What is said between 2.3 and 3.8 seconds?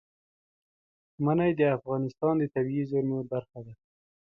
د طبیعي زیرمو برخه ده.